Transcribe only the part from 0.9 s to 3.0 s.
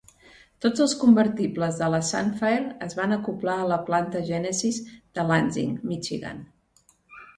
convertibles de Sunfire es